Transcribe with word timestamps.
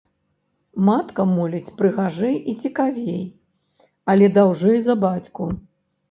Матка 0.85 1.21
моліць 1.33 1.73
прыгажэй 1.81 2.37
і 2.53 2.55
цікавей, 2.69 3.19
але 4.13 4.25
даўжэй 4.39 4.79
за 4.87 4.95
бацьку. 5.05 5.51